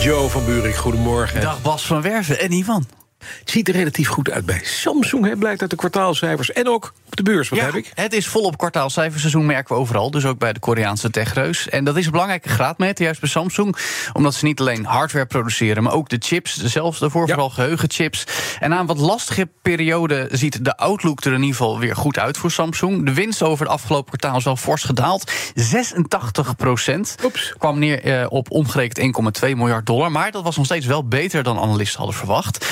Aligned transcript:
Joe 0.00 0.28
van 0.28 0.44
Buurik, 0.44 0.76
goedemorgen. 0.76 1.40
Dag 1.40 1.62
Bas 1.62 1.86
van 1.86 2.02
Werven 2.02 2.38
en 2.40 2.52
Ivan. 2.52 2.86
Het 3.40 3.50
ziet 3.50 3.68
er 3.68 3.74
relatief 3.74 4.08
goed 4.08 4.30
uit 4.30 4.46
bij 4.46 4.60
Samsung, 4.62 5.24
hè, 5.26 5.36
blijkt 5.36 5.60
uit 5.60 5.70
de 5.70 5.76
kwartaalcijfers. 5.76 6.52
En 6.52 6.68
ook 6.68 6.92
op 7.06 7.16
de 7.16 7.22
beurs, 7.22 7.48
wat 7.48 7.58
ja, 7.58 7.64
heb 7.64 7.74
ik? 7.74 7.92
Het 7.94 8.12
is 8.12 8.26
volop 8.26 8.56
kwartaalcijferseizoen, 8.58 9.46
merken 9.46 9.74
we 9.74 9.80
overal. 9.80 10.10
Dus 10.10 10.24
ook 10.24 10.38
bij 10.38 10.52
de 10.52 10.60
Koreaanse 10.60 11.10
techreus. 11.10 11.68
En 11.68 11.84
dat 11.84 11.96
is 11.96 12.04
een 12.04 12.10
belangrijke 12.10 12.48
graadmeter, 12.48 13.04
juist 13.04 13.20
bij 13.20 13.28
Samsung. 13.28 13.76
Omdat 14.12 14.34
ze 14.34 14.44
niet 14.44 14.60
alleen 14.60 14.84
hardware 14.84 15.26
produceren, 15.26 15.82
maar 15.82 15.92
ook 15.92 16.08
de 16.08 16.16
chips. 16.20 16.64
Zelfs 16.64 16.98
daarvoor, 16.98 17.26
Ja. 17.26 17.32
vooral 17.32 17.50
geheugenchips. 17.50 18.24
En 18.60 18.70
na 18.70 18.80
een 18.80 18.86
wat 18.86 18.98
lastige 18.98 19.48
periode 19.62 20.28
ziet 20.30 20.64
de 20.64 20.76
outlook 20.76 21.20
er 21.24 21.32
in 21.32 21.40
ieder 21.40 21.56
geval 21.56 21.78
weer 21.78 21.96
goed 21.96 22.18
uit 22.18 22.36
voor 22.38 22.50
Samsung. 22.50 23.06
De 23.06 23.14
winst 23.14 23.42
over 23.42 23.64
het 23.64 23.74
afgelopen 23.74 24.18
kwartaal 24.18 24.38
is 24.38 24.44
wel 24.44 24.56
fors 24.56 24.82
gedaald. 24.82 25.32
86 25.54 26.56
procent. 26.56 27.14
Kwam 27.58 27.78
neer 27.78 28.02
eh, 28.02 28.26
op 28.28 28.50
omgerekend 28.50 28.98
1,2 29.44 29.56
miljard 29.56 29.86
dollar. 29.86 30.10
Maar 30.10 30.30
dat 30.30 30.42
was 30.42 30.56
nog 30.56 30.64
steeds 30.64 30.86
wel 30.86 31.08
beter 31.08 31.42
dan 31.42 31.58
analisten 31.58 31.98
hadden 31.98 32.16
verwacht. 32.16 32.66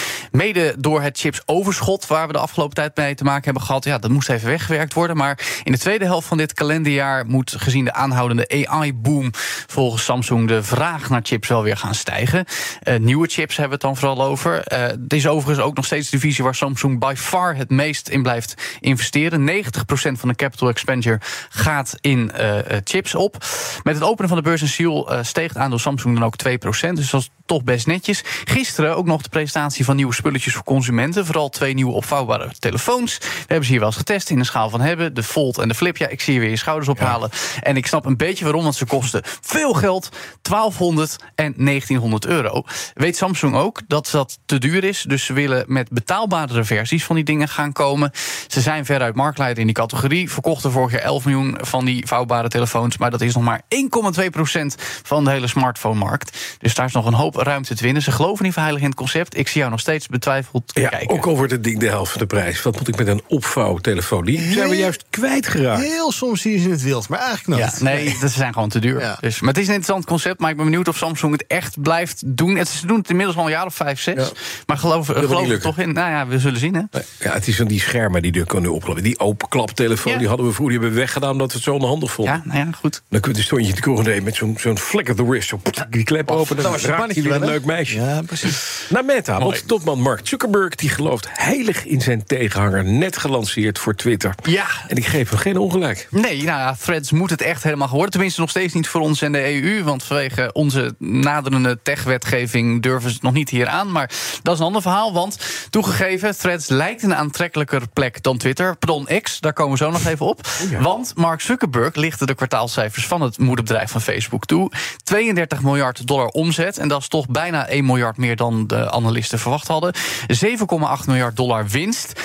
Door 0.79 1.03
het 1.03 1.19
chipsoverschot, 1.19 2.07
waar 2.07 2.27
we 2.27 2.33
de 2.33 2.39
afgelopen 2.39 2.75
tijd 2.75 2.97
mee 2.97 3.15
te 3.15 3.25
maken 3.25 3.45
hebben 3.45 3.62
gehad. 3.62 3.85
Ja, 3.85 3.98
dat 3.98 4.11
moest 4.11 4.29
even 4.29 4.49
weggewerkt 4.49 4.95
worden. 4.95 5.17
Maar 5.17 5.39
in 5.65 5.73
de 5.73 5.79
tweede 5.79 6.05
helft 6.05 6.29
van 6.29 6.37
dit 6.37 6.55
kalenderjaar 6.55 7.27
moet 7.27 7.55
gezien 7.59 7.84
de 7.84 7.93
aanhoudende 7.93 8.67
AI-boom 8.67 9.31
volgens 9.67 10.05
Samsung 10.05 10.49
de 10.49 10.62
vraag 10.62 11.11
naar 11.11 11.21
chips 11.23 11.49
wel 11.49 11.62
weer 11.62 11.77
gaan 11.77 11.95
stijgen. 11.95 12.45
Eh, 12.83 12.99
nieuwe 12.99 13.29
chips 13.29 13.57
hebben 13.57 13.79
we 13.79 13.87
het 13.87 13.95
dan 13.95 13.97
vooral 13.97 14.29
over. 14.29 14.62
Eh, 14.62 14.81
het 14.83 15.12
is 15.12 15.27
overigens 15.27 15.67
ook 15.67 15.77
nog 15.77 15.84
steeds 15.84 16.11
de 16.11 16.17
divisie 16.17 16.45
waar 16.45 16.55
Samsung 16.55 16.99
by 16.99 17.15
far 17.17 17.56
het 17.56 17.71
meest 17.71 18.09
in 18.09 18.23
blijft 18.23 18.79
investeren. 18.81 19.45
90% 19.45 20.19
van 20.19 20.29
de 20.29 20.34
capital 20.34 20.69
expenditure 20.69 21.21
gaat 21.49 21.97
in 22.01 22.33
eh, 22.33 22.77
chips 22.84 23.15
op. 23.15 23.37
Met 23.83 23.95
het 23.95 24.05
openen 24.05 24.29
van 24.29 24.37
de 24.37 24.45
beurs 24.45 24.62
in 24.62 24.69
Seoul 24.69 25.11
steeg 25.23 25.49
het 25.49 25.56
aandeel 25.56 25.79
Samsung 25.79 26.15
dan 26.15 26.25
ook 26.25 26.37
2%. 26.37 26.97
Dus 26.97 27.11
dat 27.11 27.21
is 27.21 27.31
toch 27.47 27.65
best 27.65 27.87
netjes. 27.87 28.23
Gisteren 28.45 28.97
ook 28.97 29.06
nog 29.06 29.23
de 29.23 29.29
presentatie 29.29 29.84
van 29.84 29.97
nieuwe 29.97 30.12
spulletjes 30.33 30.62
voor 30.62 30.75
consumenten. 30.75 31.27
Vooral 31.27 31.48
twee 31.48 31.75
nieuwe 31.75 31.92
opvouwbare 31.92 32.50
telefoons. 32.58 33.19
We 33.19 33.27
hebben 33.38 33.64
ze 33.64 33.70
hier 33.70 33.78
wel 33.78 33.88
eens 33.88 33.97
getest 33.97 34.30
in 34.30 34.38
de 34.38 34.44
schaal 34.44 34.70
van 34.70 34.80
hebben. 34.80 35.14
De 35.14 35.22
Fold 35.22 35.58
en 35.58 35.69
de 35.69 35.75
Flip. 35.75 35.97
Ja, 35.97 36.08
ik 36.08 36.20
zie 36.20 36.34
je 36.34 36.41
weer 36.41 36.50
je 36.50 36.56
schouders 36.56 36.88
ophalen. 36.88 37.30
En 37.61 37.77
ik 37.77 37.86
snap 37.86 38.05
een 38.05 38.16
beetje 38.16 38.44
waarom, 38.44 38.62
want 38.62 38.75
ze 38.75 38.86
kosten 38.86 39.22
veel 39.41 39.72
geld. 39.72 40.08
1200 40.42 41.16
en 41.34 41.55
1900 41.56 42.27
euro. 42.27 42.62
Weet 42.94 43.16
Samsung 43.16 43.55
ook 43.55 43.80
dat 43.86 44.08
dat 44.12 44.38
te 44.47 44.58
duur 44.58 44.84
is. 44.84 45.05
Dus 45.08 45.25
ze 45.25 45.33
willen 45.33 45.64
met 45.66 45.91
betaalbare 45.91 46.64
versies 46.64 47.05
van 47.05 47.16
die 47.16 47.25
dingen 47.25 47.48
gaan 47.48 47.72
komen. 47.72 48.10
Ze 48.47 48.60
zijn 48.60 48.84
veruit 48.84 49.14
marktleider 49.14 49.58
in 49.58 49.66
die 49.66 49.75
categorie. 49.75 50.30
Verkochten 50.30 50.72
vorig 50.72 50.92
jaar 50.92 51.00
11 51.00 51.25
miljoen 51.25 51.58
van 51.60 51.84
die 51.84 52.06
vouwbare 52.06 52.48
telefoons. 52.48 52.97
Maar 52.97 53.10
dat 53.10 53.20
is 53.20 53.34
nog 53.34 53.44
maar 53.44 53.62
1,2% 53.69 54.83
van 55.03 55.25
de 55.25 55.30
hele 55.30 55.47
smartphone-markt. 55.47 56.56
Dus 56.58 56.75
daar 56.75 56.86
is 56.86 56.92
nog 56.92 57.06
een 57.06 57.14
hoop 57.14 57.34
ruimte 57.34 57.75
te 57.75 57.83
winnen. 57.83 58.03
Ze 58.03 58.12
geloven 58.12 58.44
niet 58.44 58.55
heilig 58.55 58.80
in 58.80 58.86
het 58.86 58.97
concept. 58.97 59.38
Ik 59.38 59.48
zie 59.48 59.58
jou 59.58 59.70
nog 59.70 59.80
steeds 59.80 60.06
betwijfeld 60.23 60.70
Ja, 60.75 60.89
kijken. 60.89 61.11
ook 61.11 61.27
al 61.27 61.37
wordt 61.37 61.53
het 61.53 61.65
ding 61.65 61.78
de 61.78 61.89
helft 61.89 62.11
van 62.12 62.20
de 62.20 62.27
prijs. 62.27 62.62
Wat 62.62 62.78
moet 62.78 62.89
ik 62.89 62.97
met 62.97 63.06
een 63.06 63.23
opvouwtelefoon? 63.28 64.25
Die 64.25 64.53
zijn 64.53 64.69
we 64.69 64.77
juist 64.77 65.05
kwijtgeraakt. 65.11 65.83
Heel 65.83 66.12
soms 66.12 66.41
zie 66.41 66.53
je 66.53 66.59
ze 66.59 66.65
in 66.65 66.70
het 66.70 66.83
wild, 66.83 67.09
maar 67.09 67.19
eigenlijk 67.19 67.60
Ja, 67.60 67.66
nooit. 67.66 67.81
nee, 67.83 68.16
dat 68.21 68.31
zijn 68.31 68.53
gewoon 68.53 68.69
te 68.69 68.78
duur. 68.78 69.00
Ja. 69.00 69.16
Dus, 69.21 69.41
maar 69.41 69.49
het 69.53 69.59
is 69.62 69.69
een 69.69 69.75
interessant 69.75 70.05
concept, 70.06 70.41
maar 70.41 70.50
ik 70.50 70.56
ben 70.56 70.65
benieuwd 70.65 70.88
of 70.88 70.97
Samsung 70.97 71.33
het 71.33 71.44
echt 71.47 71.83
blijft 71.83 72.22
doen. 72.27 72.56
Het, 72.56 72.69
ze 72.69 72.87
doen 72.87 72.99
het 72.99 73.10
inmiddels 73.10 73.37
al 73.38 73.44
een 73.44 73.50
jaar 73.50 73.66
of 73.66 73.75
vijf, 73.75 74.00
zes. 74.00 74.15
Ja. 74.15 74.28
Maar 74.66 74.78
geloof, 74.78 75.06
geloof 75.06 75.49
er 75.49 75.60
toch 75.60 75.78
in? 75.78 75.93
Nou 75.93 76.10
ja, 76.10 76.27
we 76.27 76.39
zullen 76.39 76.59
zien, 76.59 76.75
hè? 76.75 76.83
Ja, 77.19 77.33
het 77.33 77.49
is 77.49 77.56
van 77.56 77.66
die 77.66 77.81
schermen 77.81 78.22
die 78.22 78.33
er 78.41 78.47
kunnen 78.47 78.72
opklappen. 78.72 79.04
Die 79.04 79.19
openklaptelefoon, 79.19 80.12
Ja. 80.12 80.19
die 80.19 80.28
hadden 80.28 80.47
we 80.47 80.53
vroeger 80.53 80.75
die 80.75 80.83
hebben 80.84 80.99
we 80.99 81.04
weggedaan 81.04 81.31
omdat 81.33 81.49
we 81.49 81.54
het 81.54 81.62
zo 81.65 81.75
onhandig 81.75 82.12
vonden. 82.12 82.34
Ja, 82.34 82.43
nou 82.44 82.59
ja, 82.66 82.72
goed. 82.78 83.03
Dan 83.09 83.21
kun 83.21 83.34
je 83.34 83.43
stond 83.43 83.62
je 83.62 83.69
in 83.69 83.75
de 83.75 83.81
kroeg 83.81 84.03
nee, 84.03 84.22
met 84.22 84.34
zo'n 84.34 84.56
zo'n 84.60 84.78
flick 84.78 85.09
of 85.09 85.16
the 85.16 85.27
wrist. 85.28 85.49
Zo, 85.49 85.60
die 85.91 86.04
klep 86.04 86.31
open, 86.31 86.54
dan 86.56 86.65
dat 86.65 86.72
was 86.72 86.83
een 86.83 86.91
raak 86.91 87.12
je 87.12 87.31
een 87.31 87.44
leuk 87.44 87.65
meisje. 87.65 88.00
Ja, 88.00 88.22
precies. 88.27 88.87
Naar 88.89 89.04
Meta, 89.04 89.39
want 89.39 89.69
topman 89.69 90.02
Mark 90.03 90.29
Zuckerberg... 90.29 90.75
die 90.75 90.89
gelooft 90.89 91.29
heilig 91.33 91.85
in 91.87 92.01
zijn 92.01 92.25
tegenhanger, 92.25 92.85
net 92.85 93.17
gelanceerd 93.17 93.79
voor 93.79 93.95
Twitter. 93.95 94.35
Ja. 94.43 94.67
En 94.89 94.97
ik 94.97 95.07
geef 95.07 95.31
hem 95.31 95.39
geen 95.39 95.57
ongelijk. 95.57 96.09
Nee, 96.11 96.37
nou 96.37 96.59
ja, 96.59 96.77
Threads 96.81 97.11
moet 97.11 97.31
het 97.31 97.41
echt 97.41 97.63
helemaal 97.63 97.87
geworden. 97.87 98.11
Tenminste, 98.11 98.41
nog 98.41 98.51
steeds 98.51 98.75
niet 98.75 98.89
voor 98.89 99.01
ons 99.01 99.23
en 99.23 99.33
de 99.33 99.63
EU. 99.63 99.83
Want 99.83 100.03
vanwege 100.03 100.51
onze 100.53 100.95
naderende 100.99 101.79
tech-wetgeving 101.83 102.83
durven 102.83 103.09
ze 103.09 103.15
het 103.15 103.25
nog 103.25 103.33
niet 103.33 103.49
hier 103.49 103.69
aan. 103.69 103.93
Maar 103.93 104.11
dat 104.43 104.55
is 104.55 104.61
een 104.61 104.67
ander 104.67 104.83
verhaal. 104.83 105.13
Want 105.13 105.39
toegegeven, 105.71 106.39
Threads 106.39 106.69
lijkt 106.69 107.03
een 107.03 107.15
aantrekkelijker 107.15 107.89
plek 107.93 108.23
dan 108.23 108.39
Twitter. 108.39 108.77
Pardon, 108.77 109.09
X, 109.23 109.41
daar 109.41 109.53
komen 109.53 109.73
we 109.73 109.84
zo 109.84 109.91
nog 109.91 110.07
even 110.07 110.27
op. 110.27 110.41
Want 110.81 111.13
Mark 111.17 111.41
Zuckerberg 111.41 111.95
lichtte 111.95 112.27
de 112.27 112.34
kwartaalcijfers 112.34 113.07
van 113.07 113.21
het 113.21 113.39
moederbedrijf 113.39 113.91
van 113.91 114.01
Facebook 114.01 114.45
toe. 114.45 114.71
32 115.05 115.63
miljard 115.63 116.07
dollar 116.07 116.29
omzet. 116.29 116.79
En 116.79 116.89
dat 116.89 117.01
is 117.01 117.09
toch 117.09 117.29
bijna 117.29 117.67
1 117.67 117.84
miljard 117.84 118.17
meer 118.17 118.37
dan 118.37 118.67
de 118.67 118.91
analisten 118.91 119.39
verwacht 119.39 119.69
hadden. 119.69 119.91
7,8 120.28 121.06
miljard 121.06 121.36
dollar 121.36 121.64
winst. 121.70 122.20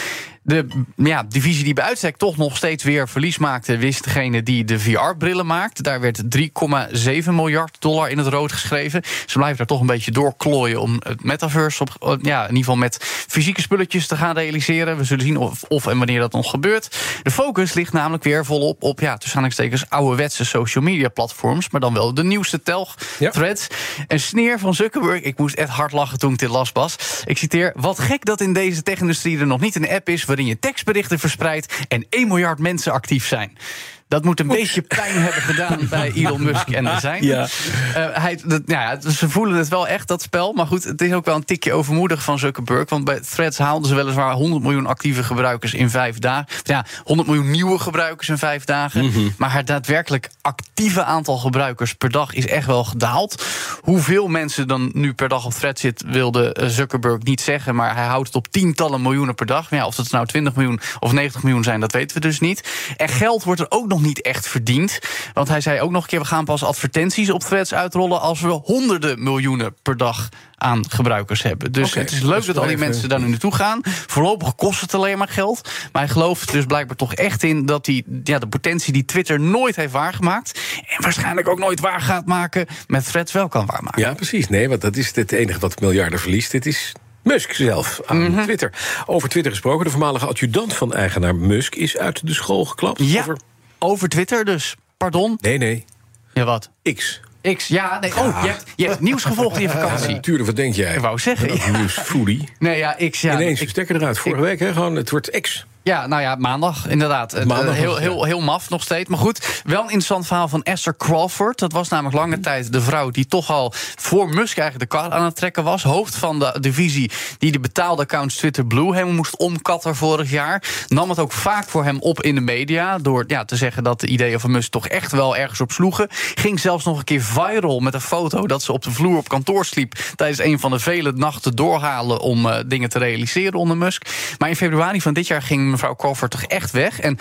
De 0.48 0.68
ja, 0.96 1.24
divisie 1.24 1.64
die 1.64 1.74
bij 1.74 1.84
uitstek 1.84 2.18
toch 2.18 2.38
nog 2.38 2.58
steeds 2.58 2.84
weer 2.84 3.10
verlies 3.10 3.38
maakte, 3.38 3.78
wist 3.78 4.04
degene 4.04 4.44
die 4.44 4.64
de 4.64 4.80
VR-brillen 4.80 5.46
maakt. 5.46 5.84
Daar 5.84 6.00
werd 6.02 6.22
3,7 6.38 7.30
miljard 7.32 7.76
dollar 7.80 8.10
in 8.10 8.18
het 8.18 8.28
rood 8.28 8.52
geschreven. 8.52 9.02
Ze 9.26 9.38
blijven 9.38 9.58
daar 9.58 9.68
toch 9.68 9.80
een 9.80 9.86
beetje 9.86 10.12
doorklooien 10.12 10.82
om 10.82 10.96
het 11.04 11.24
metaverse 11.24 11.84
op, 12.00 12.18
ja, 12.22 12.42
in 12.42 12.48
ieder 12.48 12.58
geval 12.58 12.76
met 12.76 12.98
fysieke 13.28 13.62
spulletjes 13.62 14.08
te 14.08 14.16
gaan 14.16 14.36
realiseren. 14.36 14.98
We 14.98 15.04
zullen 15.04 15.26
zien 15.26 15.38
of, 15.38 15.64
of 15.64 15.88
en 15.88 15.98
wanneer 15.98 16.20
dat 16.20 16.32
nog 16.32 16.50
gebeurt. 16.50 16.98
De 17.24 17.32
focus 17.32 17.74
ligt 17.74 17.94
namelijk 17.94 18.24
weer 18.24 18.46
volop 18.46 18.84
op, 18.84 19.00
ja, 19.00 19.18
tussen 19.18 19.40
aanhalingstekens, 19.40 19.90
ouderwetse 19.90 20.46
social 20.46 20.84
media 20.84 21.10
platforms, 21.10 21.70
maar 21.70 21.82
dan 21.82 21.94
wel 21.94 22.14
de 22.14 22.24
nieuwste 22.24 22.62
telg, 22.64 22.96
Ja. 23.20 23.30
threads. 23.30 23.68
Een 24.08 24.20
sneer 24.20 24.60
van 24.60 24.74
Zuckerberg. 24.74 25.22
Ik 25.22 25.38
moest 25.38 25.56
echt 25.56 25.70
hard 25.70 25.92
lachen 25.92 26.20
toen 26.20 26.34
ik 26.34 26.40
dit 26.40 26.50
las, 26.50 26.72
Bas. 26.72 26.96
Ik 27.26 27.38
citeer, 27.38 27.74
wat 27.76 28.00
gek 28.00 28.26
dat 28.26 28.42
in 28.42 28.54
deze 28.54 28.84
tech-industrie 28.84 29.40
er 29.40 29.48
nog 29.48 29.60
niet 29.60 29.76
een 29.76 29.90
app 29.90 30.10
is... 30.10 30.26
waarin 30.38 30.56
je 30.56 30.60
tekstberichten 30.60 31.20
verspreidt 31.20 31.86
en 31.88 32.06
1 32.10 32.28
miljard 32.28 32.60
mensen 32.60 32.92
actief 32.92 33.28
zijn. 33.28 33.58
Dat 34.08 34.24
moet 34.24 34.40
een 34.40 34.48
beetje 34.48 34.82
pijn 34.82 35.22
hebben 35.22 35.42
gedaan 35.42 35.88
bij 35.90 36.12
Elon 36.16 36.44
Musk 36.44 36.70
en 36.70 36.84
de 36.84 37.00
zijn. 37.00 37.24
Ja. 37.24 37.48
Eh, 37.94 38.06
hij, 38.12 38.40
dat, 38.46 38.62
ja, 38.66 39.00
ze 39.00 39.30
voelen 39.30 39.58
het 39.58 39.68
wel 39.68 39.88
echt, 39.88 40.08
dat 40.08 40.22
spel. 40.22 40.54
Maar 40.54 40.68
goed, 40.68 40.84
het 40.84 41.02
is 41.02 41.14
ook 41.14 41.26
wel 41.26 41.36
een 41.36 41.46
tikje 41.46 41.74
overmoedig 41.74 42.24
van 42.24 42.40
Zuckerberg. 42.40 42.90
Want 42.90 43.04
bij 43.04 43.20
Threads 43.20 43.58
haalden 43.58 43.90
ze 43.90 43.96
weliswaar 43.96 44.34
100 44.34 44.64
miljoen 44.64 44.86
actieve 44.86 45.24
gebruikers 45.24 45.74
in 45.74 45.90
vijf 45.90 46.20
dagen. 46.20 46.48
Ja, 46.64 46.86
100 47.04 47.28
miljoen 47.28 47.52
nieuwe 47.52 47.80
gebruikers 47.80 48.30
in 48.30 48.38
vijf 48.38 48.64
dagen. 48.64 49.06
Mhm. 49.06 49.20
Maar 49.38 49.54
het 49.54 49.68
daadwerkelijk 49.68 50.30
actieve 50.42 51.04
aantal 51.04 51.38
gebruikers 51.38 51.94
per 51.94 52.10
dag 52.10 52.34
is 52.34 52.48
echt 52.48 52.66
wel 52.66 52.84
gedaald. 52.84 53.46
Hoeveel 53.82 54.28
mensen 54.28 54.68
dan 54.68 54.90
nu 54.94 55.14
per 55.14 55.30
dag 55.30 55.46
op 55.46 55.54
Threads 55.54 55.82
zit, 55.82 56.04
wilde 56.08 56.54
eh, 56.54 56.68
Zuckerberg 56.68 57.24
niet 57.24 57.42
zeggen. 57.42 57.76
Maar 57.76 57.96
hij 57.96 58.06
houdt 58.06 58.28
het 58.28 58.36
op 58.36 58.48
tientallen 58.48 59.02
miljoenen 59.02 59.36
per 59.36 59.46
dag. 59.46 59.72
Maar 59.72 59.80
ja, 59.80 59.86
of 59.86 59.96
dat 59.96 60.12
nou 60.12 60.26
20 60.26 60.56
miljoen 60.56 60.80
of 61.00 61.12
90 61.12 61.44
miljoen 61.44 61.64
zijn, 61.64 61.80
dat 61.80 61.92
weten 61.92 62.16
we 62.16 62.28
dus 62.28 62.40
niet. 62.40 62.70
En 62.98 63.10
geld 63.10 63.44
wordt 63.44 63.62
er 63.62 63.66
ook 63.70 63.88
nog 63.88 63.97
niet 64.02 64.22
echt 64.22 64.48
verdiend. 64.48 65.00
Want 65.34 65.48
hij 65.48 65.62
zei 65.62 65.82
ook 65.82 65.92
nog 65.92 66.02
een 66.04 66.10
keer: 66.10 66.20
we 66.20 66.26
gaan 66.26 66.46
pas 66.46 66.64
advertenties 66.64 67.30
op 67.30 67.42
threads 67.42 67.74
uitrollen 67.74 68.22
als 68.22 68.42
we 68.42 68.48
honderden 68.50 69.24
miljoenen 69.24 69.76
per 69.82 69.98
dag 69.98 70.30
aan 70.56 70.90
gebruikers 70.90 71.44
hebben. 71.44 71.72
Dus 71.72 71.94
het 71.94 72.12
is 72.12 72.22
leuk 72.22 72.36
dus 72.36 72.46
dat 72.46 72.58
al 72.58 72.68
die 72.68 72.78
mensen 72.78 73.10
daar 73.10 73.20
nu 73.22 73.28
naartoe 73.30 73.56
gaan. 73.56 73.80
Voorlopig 73.84 74.56
kost 74.56 74.82
het 74.82 74.94
alleen 74.94 75.18
maar 75.18 75.28
geld. 75.28 75.70
Maar 75.92 76.02
hij 76.02 76.12
gelooft 76.12 76.52
dus 76.52 76.66
blijkbaar 76.66 76.96
toch 76.96 77.14
echt 77.14 77.44
in 77.44 77.66
dat 77.66 77.86
hij 77.86 78.04
ja, 78.24 78.40
de 78.40 78.48
potentie 78.48 78.94
die 78.94 79.06
Twitter 79.06 79.40
nooit 79.40 79.76
heeft 79.76 79.92
waargemaakt. 79.92 80.60
en 80.88 81.02
waarschijnlijk 81.04 81.48
ook 81.48 81.60
nooit 81.60 81.80
waar 81.80 82.02
gaat 82.02 82.26
maken. 82.26 82.66
met 82.88 83.06
threads 83.06 83.32
wel 83.32 83.48
kan 83.48 83.66
waarmaken. 83.66 84.02
Ja, 84.02 84.14
precies. 84.14 84.48
Nee, 84.50 84.70
want 84.70 84.82
dat 84.82 84.96
is 84.96 85.16
het 85.16 85.32
enige 85.32 85.60
wat 85.60 85.80
miljarden 85.82 86.20
verliest. 86.20 86.52
Dit 86.52 86.66
is 86.66 86.92
Musk 87.24 87.52
zelf 87.54 88.02
aan 88.06 88.32
Mhm. 88.32 88.44
Twitter. 88.44 88.72
Over 89.06 89.30
Twitter 89.30 89.52
gesproken, 89.52 89.86
de 89.86 89.92
voormalige 89.92 90.26
adjudant 90.26 90.74
van 90.74 90.94
eigenaar 90.94 91.36
Musk... 91.36 91.76
is 91.76 91.98
uit 91.98 92.28
de 92.28 92.34
school 92.34 92.66
geklapt. 92.66 93.00
Ja, 93.04 93.20
Over... 93.22 93.38
over 93.80 94.10
Twitter 94.10 94.46
dus. 94.46 94.76
Pardon? 94.98 95.38
Nee, 95.42 95.58
nee, 95.58 95.86
Ja, 96.34 96.44
wat? 96.44 96.70
X. 96.96 97.20
X, 97.56 97.68
ja. 97.68 98.00
Nee, 98.00 98.16
oh, 98.18 98.40
je 98.44 98.48
hebt, 98.50 98.64
je 98.76 98.88
hebt 98.88 99.00
nieuws 99.00 99.24
gevolgd 99.24 99.56
in 99.56 99.62
je 99.62 99.70
vakantie. 99.70 100.14
Natuurlijk, 100.14 100.46
wat 100.46 100.56
denk 100.56 100.74
jij? 100.76 100.94
Ik 100.94 101.00
wou 101.00 101.20
zeggen. 101.20 101.72
Nieuws 101.78 101.94
foodie. 101.94 102.50
Nee, 102.60 102.78
ja, 102.78 102.96
X, 103.10 103.22
ja. 103.22 103.34
Ineens 103.34 103.62
ik- 103.62 103.70
stekker 103.70 103.96
eruit. 103.96 104.20
Vorige 104.20 104.42
week, 104.42 104.60
hè, 104.60 104.74
gewoon, 104.74 104.96
het 104.96 105.10
wordt 105.10 105.40
X. 105.42 105.66
Ja, 105.88 106.08
nou 106.08 106.22
ja, 106.22 106.36
maandag 106.36 106.88
inderdaad. 106.88 107.34
Eh, 107.34 107.46
Maandag 107.46 107.76
heel, 107.76 107.94
ja. 107.94 108.00
heel, 108.00 108.24
heel 108.24 108.42
maf 108.42 108.70
nog 108.70 108.84
steeds. 108.84 109.10
Maar 109.10 109.20
goed, 109.20 109.62
wel 109.64 109.78
een 109.78 109.84
interessant 109.84 110.28
verhaal 110.28 110.48
van 110.48 110.64
Esther 110.64 110.98
Crawford. 110.98 111.60
Dat 111.60 111.72
was 111.72 111.90
namelijk 111.90 112.16
lange 112.16 112.40
tijd 112.40 112.72
de 112.72 112.82
vrouw 112.82 113.10
die 113.10 113.28
toch 113.28 113.50
al 113.52 113.74
voor 113.96 114.30
Musk 114.30 114.58
eigenlijk 114.58 114.92
de 114.92 114.98
kar 114.98 115.12
aan 115.12 115.24
het 115.24 115.36
trekken 115.36 115.64
was. 115.64 115.84
Hoofd 115.84 116.16
van 116.16 116.40
de 116.40 116.58
divisie 116.60 117.12
die 117.38 117.52
de 117.52 117.60
betaalde 117.60 118.02
accounts 118.02 118.36
Twitter 118.36 118.66
Blue 118.66 118.94
helemaal 118.94 119.14
moest 119.14 119.38
omkatten 119.38 119.96
vorig 119.96 120.30
jaar. 120.32 120.64
Nam 120.88 121.10
het 121.10 121.20
ook 121.20 121.32
vaak 121.32 121.70
voor 121.70 121.84
hem 121.84 122.00
op 122.00 122.22
in 122.22 122.36
de 122.36 122.42
media. 122.42 122.98
Door 122.98 123.24
ja, 123.28 123.46
te 123.46 123.56
zeggen 123.56 123.84
dat 123.84 124.00
de 124.00 124.08
ideeën 124.08 124.40
van 124.40 124.52
Musk 124.52 124.72
toch 124.72 124.88
echt 124.88 125.12
wel 125.12 125.38
ergens 125.38 125.62
op 125.62 125.72
sloegen. 125.72 126.08
Ging 126.36 126.60
zelfs 126.60 126.86
nog 126.86 126.98
een 126.98 127.04
keer 127.04 127.22
viral 127.22 127.80
met 127.80 127.94
een 127.94 128.02
foto 128.02 128.48
dat 128.48 128.64
ze 128.64 128.72
op 128.72 128.84
de 128.84 128.92
vloer 128.92 129.18
op 129.18 129.30
kantoor 129.30 129.66
sliep. 129.66 129.94
Tijdens 130.16 130.40
een 130.40 130.60
van 130.60 130.72
de 130.72 130.80
vele 130.80 131.12
nachten 131.12 131.56
doorhalen 131.56 132.20
om 132.20 132.46
eh, 132.46 132.60
dingen 132.66 132.90
te 132.90 133.00
realiseren 133.00 133.60
onder 133.60 133.78
Musk. 133.78 134.06
Maar 134.38 134.50
in 134.50 134.56
februari 134.56 135.02
van 135.02 135.14
dit 135.14 135.28
jaar 135.28 135.42
ging 135.42 135.76
mevrouw 135.78 135.96
Crawford 135.96 136.32
toch 136.32 136.44
echt 136.44 136.72
weg. 136.72 137.00
En 137.00 137.18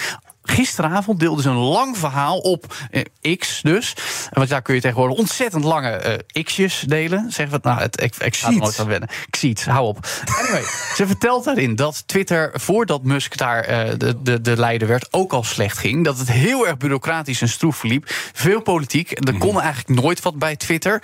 Gisteravond 0.46 1.20
deelde 1.20 1.42
ze 1.42 1.48
een 1.48 1.56
lang 1.56 1.98
verhaal 1.98 2.38
op 2.38 2.74
eh, 2.90 3.36
X 3.36 3.60
dus. 3.62 3.94
Want 4.30 4.48
daar 4.48 4.62
kun 4.62 4.74
je 4.74 4.80
tegenwoordig 4.80 5.18
ontzettend 5.18 5.64
lange 5.64 5.90
eh, 5.90 6.44
X'jes 6.44 6.84
delen. 6.86 7.30
Zeg 7.32 7.50
wat 7.50 7.62
nou, 7.62 7.80
het, 7.80 8.02
ik, 8.02 8.16
ik 8.16 8.36
ga 8.36 8.48
Xiet. 8.48 8.60
nooit 8.60 8.78
aan 8.78 8.86
wennen. 8.86 9.08
Xiet, 9.30 9.64
hou 9.64 9.86
op. 9.86 10.06
Anyway, 10.38 10.62
ze 10.94 11.06
vertelt 11.06 11.44
daarin 11.44 11.76
dat 11.76 12.02
Twitter, 12.06 12.50
voordat 12.54 13.02
Musk 13.02 13.36
daar 13.36 13.60
eh, 13.64 13.92
de, 13.96 14.22
de, 14.22 14.40
de 14.40 14.56
leider 14.56 14.88
werd, 14.88 15.08
ook 15.10 15.32
al 15.32 15.44
slecht 15.44 15.78
ging. 15.78 16.04
Dat 16.04 16.18
het 16.18 16.30
heel 16.30 16.66
erg 16.66 16.76
bureaucratisch 16.76 17.40
en 17.40 17.48
stroef 17.48 17.76
verliep. 17.76 18.04
Veel 18.32 18.62
politiek. 18.62 19.28
Er 19.28 19.38
kon 19.38 19.60
eigenlijk 19.60 20.00
nooit 20.00 20.22
wat 20.22 20.38
bij 20.38 20.56
Twitter. 20.56 21.02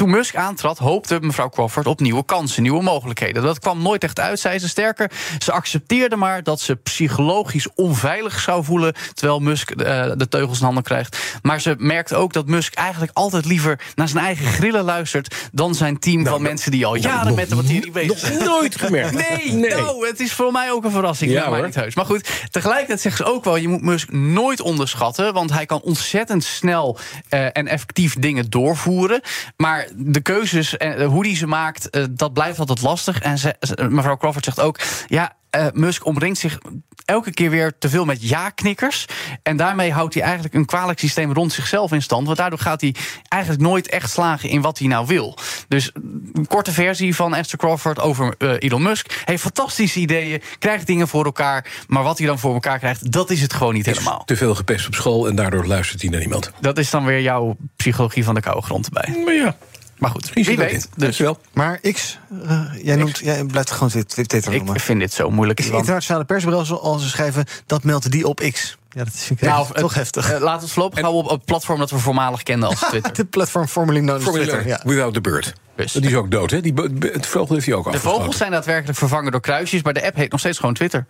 Toen 0.00 0.10
Musk 0.10 0.36
aantrad, 0.36 0.78
hoopte 0.78 1.18
mevrouw 1.20 1.48
Crawford 1.48 1.86
op 1.86 2.00
nieuwe 2.00 2.24
kansen, 2.24 2.62
nieuwe 2.62 2.82
mogelijkheden. 2.82 3.42
Dat 3.42 3.58
kwam 3.58 3.82
nooit 3.82 4.04
echt 4.04 4.20
uit, 4.20 4.40
zei 4.40 4.58
ze 4.58 4.68
sterker. 4.68 5.10
Ze 5.38 5.52
accepteerde 5.52 6.16
maar 6.16 6.42
dat 6.42 6.60
ze 6.60 6.76
psychologisch 6.76 7.68
onveilig 7.74 8.40
zou 8.40 8.64
voelen. 8.64 8.94
terwijl 9.14 9.40
Musk 9.40 9.70
eh, 9.70 10.10
de 10.16 10.28
teugels 10.28 10.58
in 10.58 10.64
handen 10.64 10.82
krijgt. 10.82 11.18
Maar 11.42 11.60
ze 11.60 11.74
merkte 11.78 12.16
ook 12.16 12.32
dat 12.32 12.46
Musk 12.46 12.74
eigenlijk 12.74 13.12
altijd 13.14 13.44
liever 13.44 13.80
naar 13.94 14.08
zijn 14.08 14.24
eigen 14.24 14.46
grillen 14.46 14.84
luistert. 14.84 15.34
dan 15.52 15.74
zijn 15.74 15.98
team 15.98 16.26
van 16.26 16.42
mensen 16.42 16.70
die 16.70 16.86
al 16.86 16.94
jaren 16.94 17.34
met 17.34 17.48
de 17.48 17.54
materie 17.54 17.90
bezig 17.90 18.18
zijn. 18.18 18.34
Nog 18.34 18.44
nooit 18.44 18.76
gemerkt. 18.76 19.12
Nee, 19.14 19.52
Nee. 19.52 19.70
nou, 19.70 20.06
het 20.06 20.20
is 20.20 20.32
voor 20.32 20.52
mij 20.52 20.72
ook 20.72 20.84
een 20.84 20.90
verrassing. 20.90 21.30
Ja, 21.30 21.48
hoor. 21.48 21.64
niet 21.64 21.74
heus. 21.74 21.94
Maar 21.94 22.04
goed, 22.04 22.30
tegelijkertijd 22.50 23.00
zegt 23.00 23.16
ze 23.16 23.24
ook 23.24 23.44
wel... 23.44 23.56
je 23.56 23.68
moet 23.68 23.82
Musk 23.82 24.12
nooit 24.12 24.60
onderschatten... 24.60 25.32
want 25.32 25.52
hij 25.52 25.66
kan 25.66 25.80
ontzettend 25.80 26.44
snel 26.44 26.98
eh, 27.28 27.44
en 27.52 27.66
effectief 27.66 28.14
dingen 28.18 28.50
doorvoeren. 28.50 29.20
Maar 29.56 29.88
de 29.96 30.20
keuzes 30.20 30.76
en 30.76 30.96
eh, 30.96 31.06
hoe 31.06 31.26
hij 31.26 31.36
ze 31.36 31.46
maakt, 31.46 31.90
eh, 31.90 32.04
dat 32.10 32.32
blijft 32.32 32.58
altijd 32.58 32.82
lastig. 32.82 33.20
En 33.20 33.38
ze, 33.38 33.56
mevrouw 33.88 34.16
Crawford 34.16 34.44
zegt 34.44 34.60
ook... 34.60 34.80
ja, 35.06 35.32
eh, 35.50 35.66
Musk 35.72 36.06
omringt 36.06 36.38
zich 36.38 36.58
elke 37.04 37.30
keer 37.30 37.50
weer 37.50 37.78
te 37.78 37.88
veel 37.88 38.04
met 38.04 38.28
ja-knikkers. 38.28 39.06
En 39.42 39.56
daarmee 39.56 39.92
houdt 39.92 40.14
hij 40.14 40.22
eigenlijk 40.22 40.54
een 40.54 40.64
kwalijk 40.64 40.98
systeem 40.98 41.32
rond 41.32 41.52
zichzelf 41.52 41.92
in 41.92 42.02
stand. 42.02 42.26
Want 42.26 42.38
daardoor 42.38 42.58
gaat 42.58 42.80
hij 42.80 42.94
eigenlijk 43.28 43.62
nooit 43.62 43.88
echt 43.88 44.10
slagen 44.10 44.48
in 44.48 44.60
wat 44.60 44.78
hij 44.78 44.88
nou 44.88 45.06
wil. 45.06 45.36
Dus 45.68 45.90
een 46.32 46.46
korte 46.48 46.72
versie 46.72 47.14
van 47.14 47.34
Esther 47.34 47.58
Crawford 47.58 48.00
over 48.00 48.34
Elon 48.58 48.82
Musk. 48.82 49.22
Heeft 49.24 49.42
fantastische 49.42 50.00
ideeën, 50.00 50.42
krijgt 50.58 50.86
dingen 50.86 51.08
voor 51.08 51.24
elkaar. 51.24 51.66
Maar 51.86 52.02
wat 52.02 52.18
hij 52.18 52.26
dan 52.26 52.38
voor 52.38 52.54
elkaar 52.54 52.78
krijgt, 52.78 53.12
dat 53.12 53.30
is 53.30 53.40
het 53.42 53.52
gewoon 53.52 53.74
niet 53.74 53.86
helemaal. 53.86 54.22
Te 54.24 54.36
veel 54.36 54.54
gepest 54.54 54.86
op 54.86 54.94
school 54.94 55.28
en 55.28 55.34
daardoor 55.34 55.66
luistert 55.66 56.00
hij 56.00 56.10
naar 56.10 56.20
niemand. 56.20 56.50
Dat 56.60 56.78
is 56.78 56.90
dan 56.90 57.04
weer 57.04 57.20
jouw 57.20 57.56
psychologie 57.76 58.24
van 58.24 58.34
de 58.34 58.40
koude 58.40 58.62
grond 58.62 58.86
erbij. 58.86 59.22
Maar 59.24 59.34
ja, 59.34 59.56
Maar 60.00 60.10
goed, 60.10 60.20
misschien 60.34 60.44
wie 60.44 60.56
weet. 60.56 60.72
in. 60.72 60.78
Dus 60.78 60.88
Dankjewel. 60.96 61.38
Maar 61.52 61.78
X, 61.92 62.18
eh, 62.46 62.62
jij, 62.82 62.96
noemt, 62.96 63.18
jij 63.18 63.44
blijft 63.44 63.70
gewoon 63.70 63.88
Twitter, 63.88 64.26
Twitter 64.26 64.52
noemen. 64.52 64.74
ik 64.74 64.80
vind 64.80 65.00
dit 65.00 65.12
zo 65.12 65.30
moeilijk. 65.30 65.58
Is 65.58 65.64
het 65.64 65.72
Ivan. 65.74 65.84
internationale 65.86 66.24
persbureau 66.24 66.64
zoals 66.64 67.02
ze 67.02 67.08
schrijven... 67.08 67.44
dat 67.66 67.84
meldt 67.84 68.10
die 68.10 68.26
op 68.28 68.40
X. 68.52 68.78
Ja, 68.90 69.04
dat 69.04 69.12
vind 69.14 69.40
ik 69.42 69.48
Nou, 69.48 69.66
toch 69.66 69.74
het- 69.76 69.94
heftig. 69.94 70.30
eh, 70.32 70.40
laten 70.40 70.66
we 70.66 70.72
voorlopig 70.72 71.00
houden 71.00 71.22
op 71.22 71.30
het 71.30 71.44
platform 71.44 71.78
dat 71.78 71.90
we 71.90 71.98
voormalig 71.98 72.42
kenden 72.42 72.68
als 72.68 72.78
Twitter. 72.88 73.14
de 73.14 73.24
platform 73.24 73.66
formerly 73.66 74.00
known 74.00 74.26
as 74.26 74.32
Twitter. 74.32 74.66
Ja. 74.66 74.80
Without 74.84 75.14
the 75.14 75.20
Bird. 75.20 75.52
Dus. 75.76 75.92
Die 75.92 76.06
is 76.06 76.14
ook 76.14 76.30
dood, 76.30 76.50
hè? 76.50 76.60
Die 76.60 76.74
het 77.00 77.26
vogel 77.26 77.54
heeft 77.54 77.66
hij 77.66 77.74
ook 77.74 77.82
De 77.84 77.88
afgeschoten. 77.88 78.18
vogels 78.18 78.36
zijn 78.36 78.50
daadwerkelijk 78.50 78.98
vervangen 78.98 79.32
door 79.32 79.40
kruisjes, 79.40 79.82
maar 79.82 79.92
de 79.92 80.04
app 80.06 80.16
heet 80.16 80.30
nog 80.30 80.40
steeds 80.40 80.58
gewoon 80.58 80.74
Twitter. 80.74 81.06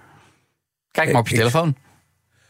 Kijk 0.93 1.13
maar 1.13 1.21
op 1.21 1.29
je 1.29 1.37
telefoon. 1.37 1.77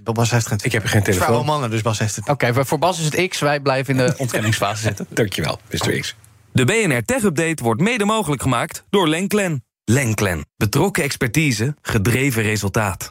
Bas 0.03 0.31
heeft 0.31 0.47
geen 0.47 0.59
Ik 0.63 0.73
heb 0.73 0.83
geen 0.87 1.03
Vrouwen 1.03 1.21
telefoon. 1.21 1.45
mannen, 1.47 1.71
dus 1.71 1.83
Bas 1.83 1.99
heeft 1.99 2.17
het. 2.17 2.29
Oké, 2.29 2.65
voor 2.65 2.79
Bas 2.79 2.99
is 2.99 3.05
het 3.05 3.29
X, 3.29 3.39
wij 3.41 3.61
blijven 3.61 3.99
in 3.99 4.07
de 4.07 4.15
ontkenningsfase 4.19 4.83
zitten. 4.83 5.07
Dankjewel, 5.09 5.61
Mr. 5.71 5.99
X. 6.01 6.15
De 6.53 6.65
BNR 6.65 7.03
Tech 7.03 7.23
Update 7.23 7.65
wordt 7.65 7.81
mede 7.81 8.05
mogelijk 8.05 8.43
gemaakt 8.43 8.85
door 8.91 9.09
Lenklen. 9.09 9.65
Lenklen. 9.85 10.47
Betrokken 10.57 11.03
expertise, 11.03 11.77
gedreven 11.83 12.43
resultaat. 12.43 13.11